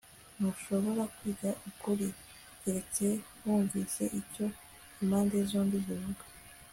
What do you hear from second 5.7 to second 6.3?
zivuga